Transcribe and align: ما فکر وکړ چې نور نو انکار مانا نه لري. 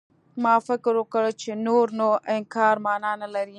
ما 0.43 0.55
فکر 0.67 0.93
وکړ 0.97 1.23
چې 1.41 1.49
نور 1.65 1.85
نو 1.99 2.07
انکار 2.35 2.75
مانا 2.85 3.11
نه 3.21 3.27
لري. 3.33 3.49